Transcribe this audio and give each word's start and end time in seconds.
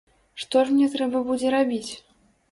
Што 0.43 0.61
ж 0.69 0.75
мне 0.77 0.87
трэба 0.95 1.21
будзе 1.27 1.51
рабіць? 1.57 1.91